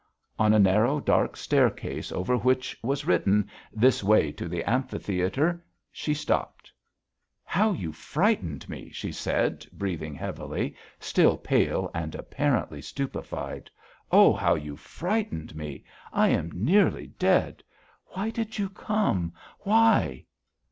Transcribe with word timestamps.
On 0.39 0.51
a 0.51 0.57
narrow, 0.57 0.99
dark 0.99 1.37
staircase 1.37 2.11
over 2.11 2.35
which 2.35 2.75
was 2.81 3.05
written: 3.05 3.47
"This 3.71 4.03
Way 4.03 4.31
to 4.31 4.47
the 4.47 4.63
Amphitheatre," 4.67 5.63
she 5.91 6.15
stopped: 6.15 6.71
"How 7.43 7.71
you 7.73 7.91
frightened 7.91 8.67
me!" 8.67 8.89
she 8.89 9.11
said, 9.11 9.63
breathing 9.71 10.15
heavily, 10.15 10.75
still 10.99 11.37
pale 11.37 11.91
and 11.93 12.15
apparently 12.15 12.81
stupefied. 12.81 13.69
"Oh! 14.11 14.33
how 14.33 14.55
you 14.55 14.75
frightened 14.75 15.55
me! 15.55 15.83
I 16.11 16.29
am 16.29 16.49
nearly 16.65 17.05
dead. 17.19 17.61
Why 18.07 18.31
did 18.31 18.57
you 18.57 18.69
come? 18.69 19.33
Why?" 19.59 20.25